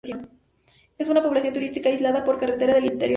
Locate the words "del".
2.73-2.85, 2.93-2.99